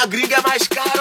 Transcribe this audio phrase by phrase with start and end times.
[0.00, 0.99] A gringa é mais caro.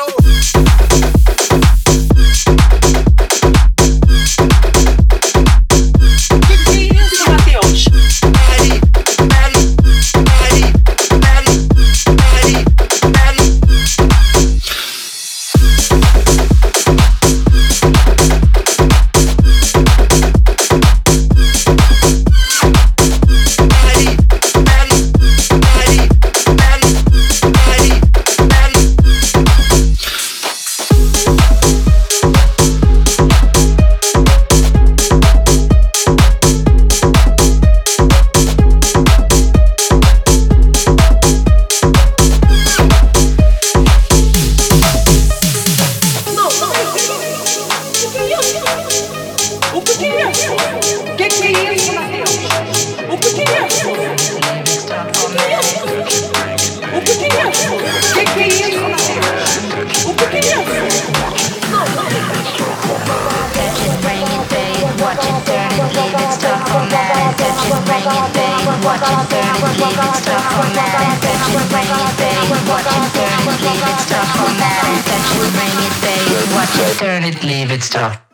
[77.00, 78.29] Turn it, leave it, stop.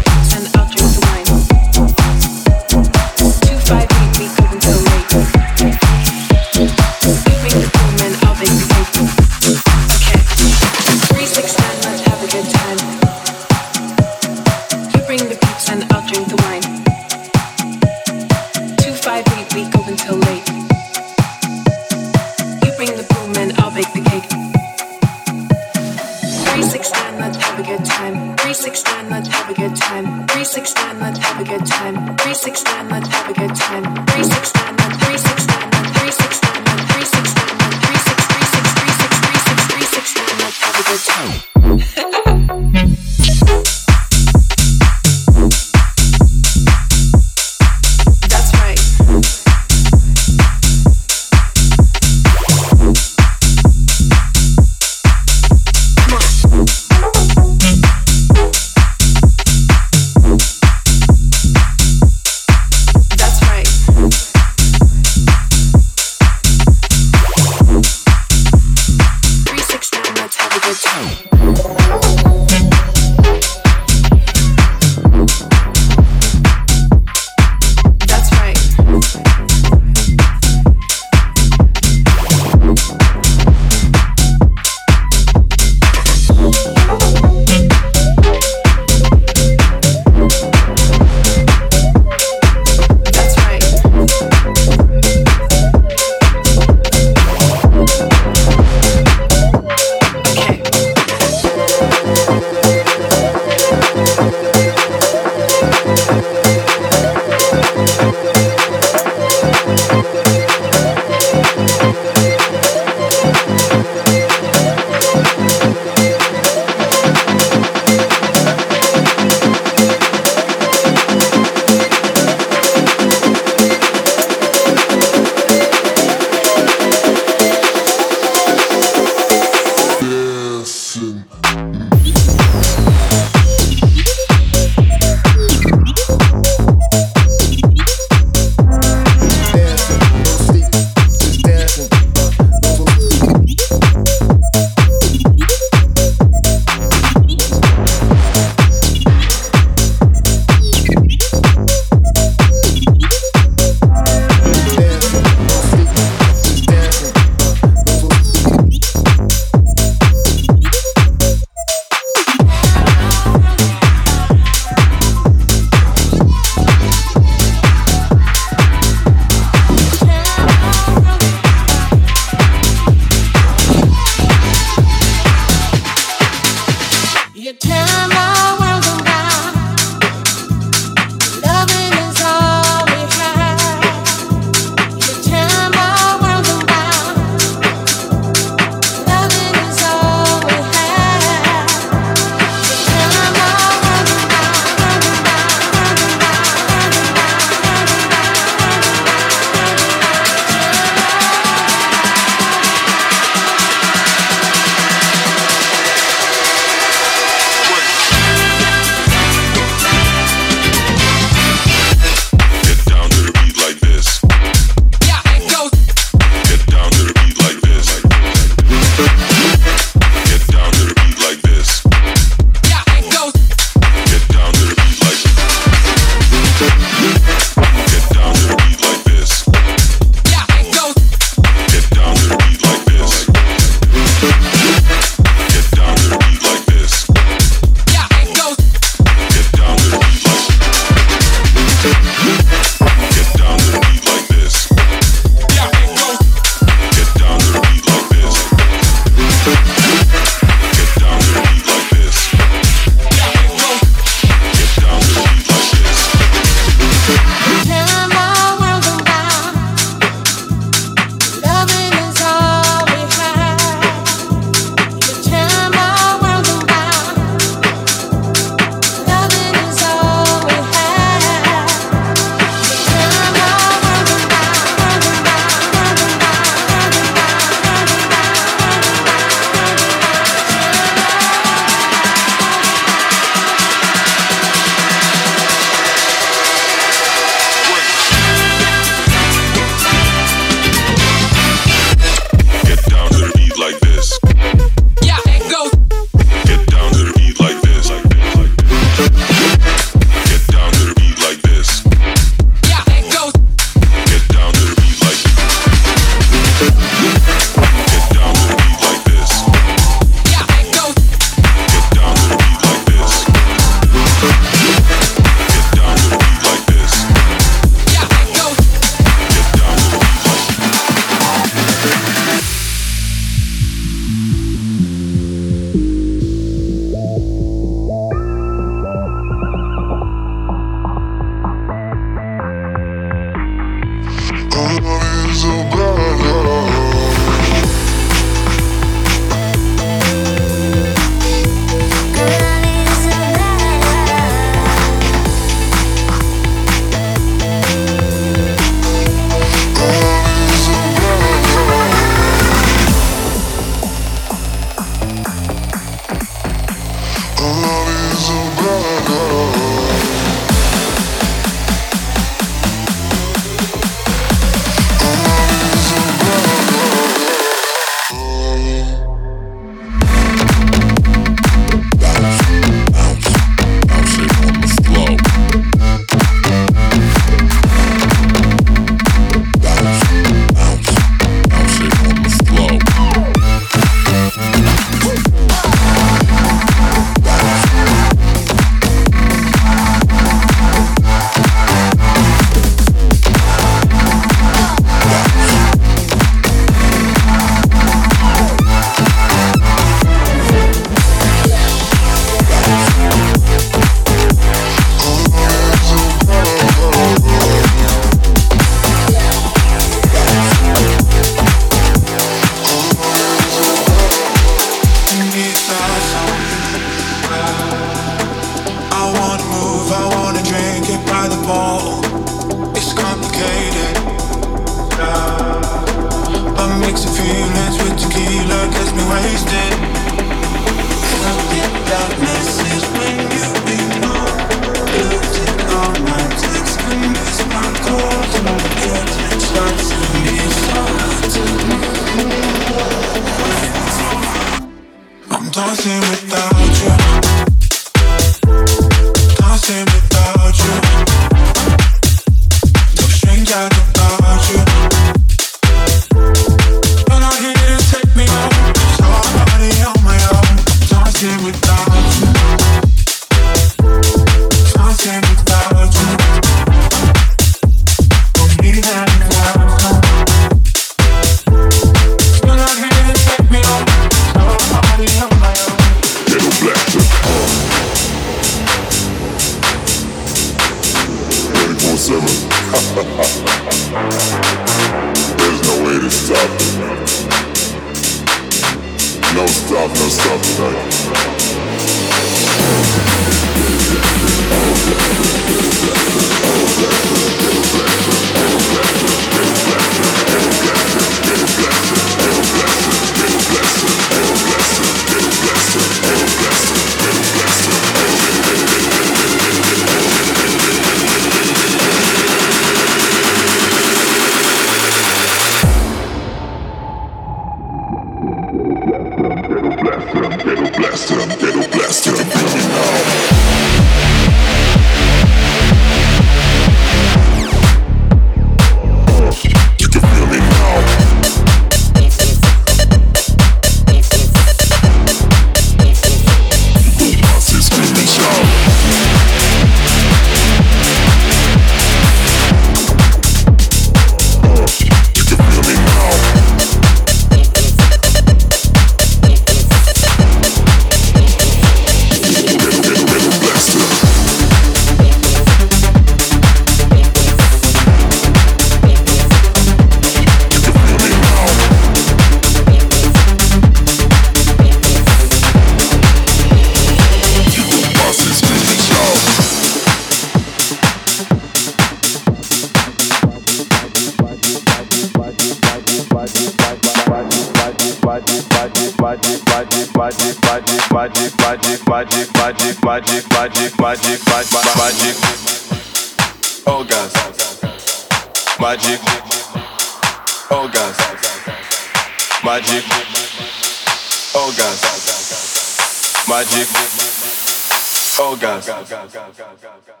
[598.89, 600.00] ガンガンガンガンガン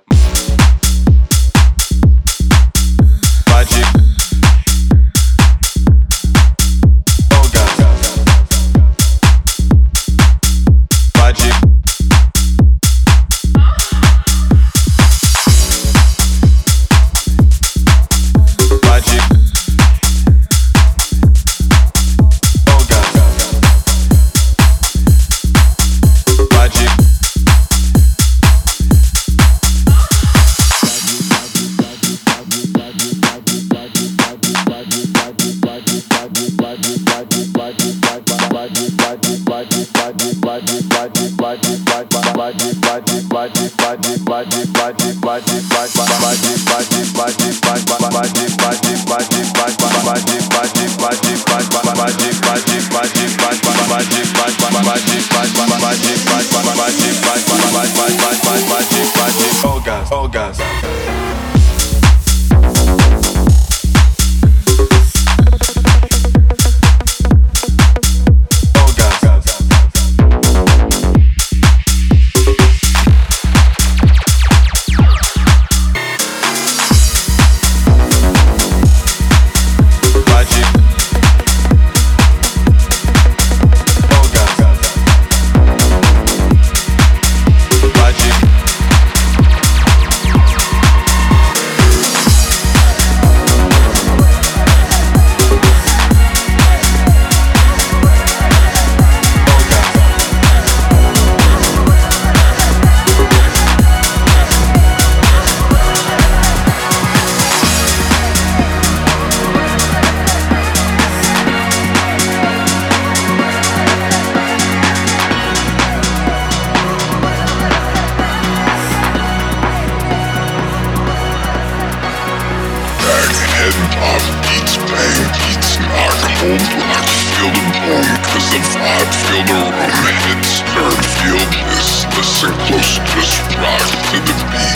[134.41, 134.70] speed.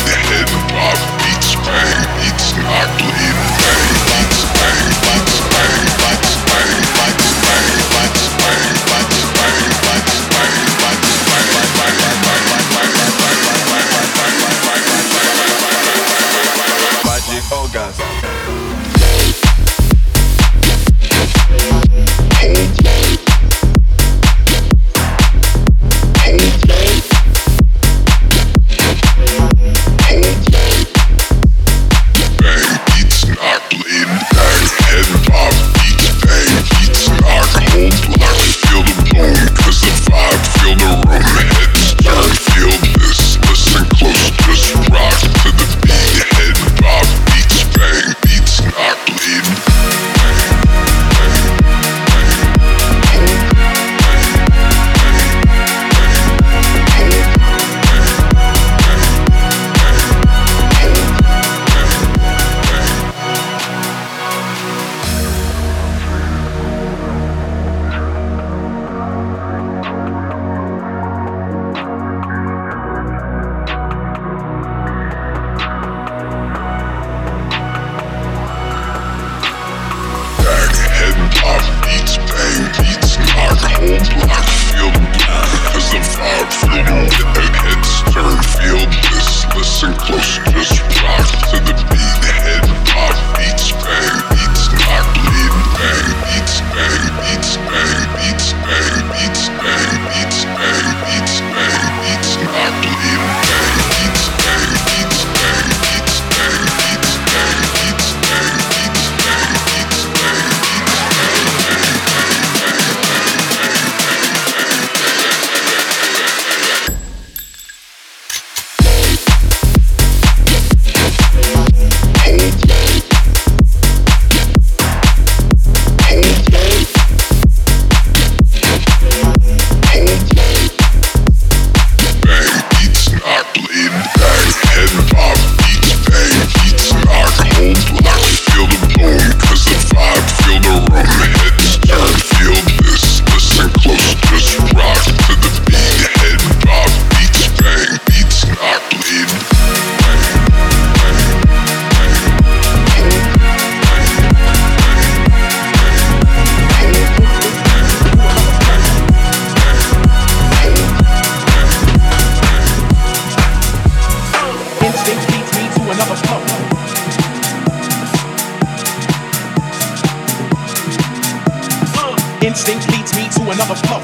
[172.68, 174.02] instinct leads me to another flow.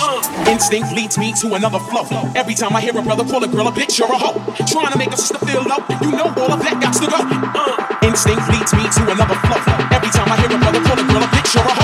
[0.00, 0.50] Uh.
[0.50, 2.06] Instinct leads me to another flow.
[2.34, 4.92] Every time I hear a brother call a girl a bitch or a hoe, trying
[4.92, 7.18] to make a sister feel low, you know all of that got to go.
[7.20, 8.06] Uh.
[8.08, 9.60] Instinct leads me to another flow.
[9.92, 11.81] Every time I hear a brother call a girl a bitch or a hoe.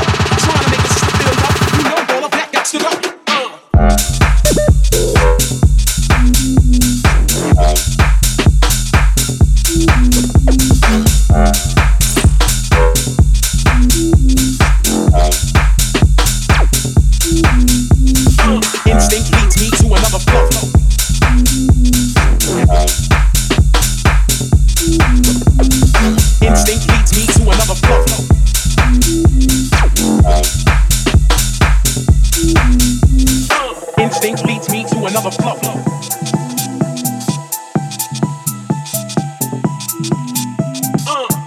[35.08, 35.56] Another flow.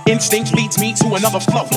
[0.08, 1.68] Instinct leads me to another flow.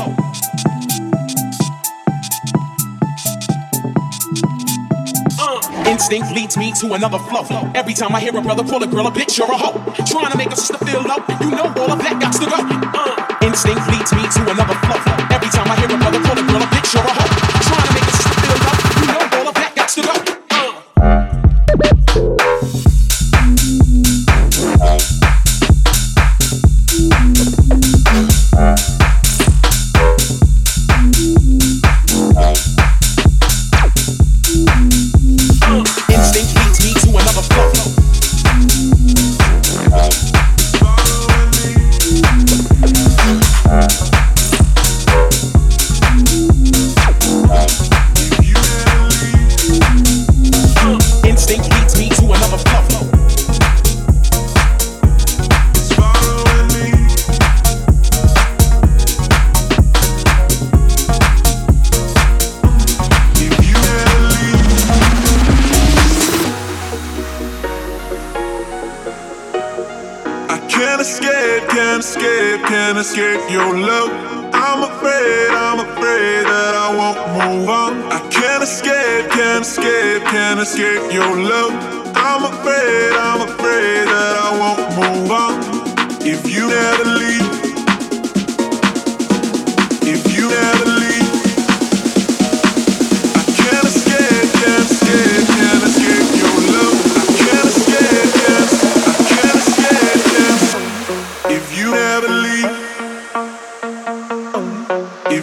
[5.87, 7.71] Instinct leads me to another flow.
[7.75, 9.79] Every time I hear a brother pull a girl, a bitch or a hoe.
[10.07, 11.19] Trying to make a sister feel low.
[11.41, 12.59] You know all of that got to go.
[12.99, 13.47] Uh.
[13.47, 15.01] Instinct leads me to another flow.
[15.31, 17.24] Every time I hear a brother pull a girl, a bitch or a hoe.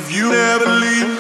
[0.01, 1.10] If you never leave,